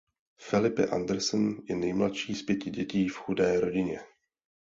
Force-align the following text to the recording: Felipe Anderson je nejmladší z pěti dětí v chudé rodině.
Felipe 0.41 0.85
Anderson 0.91 1.61
je 1.69 1.75
nejmladší 1.75 2.35
z 2.35 2.41
pěti 2.41 2.69
dětí 2.69 3.07
v 3.07 3.17
chudé 3.17 3.59
rodině. 3.59 3.99